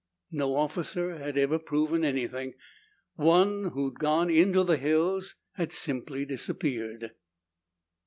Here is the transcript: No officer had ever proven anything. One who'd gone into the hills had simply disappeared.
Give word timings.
No 0.31 0.55
officer 0.55 1.19
had 1.19 1.37
ever 1.37 1.59
proven 1.59 2.03
anything. 2.03 2.55
One 3.17 3.65
who'd 3.65 3.99
gone 3.99 4.31
into 4.31 4.63
the 4.63 4.77
hills 4.77 5.35
had 5.57 5.71
simply 5.71 6.25
disappeared. 6.25 7.11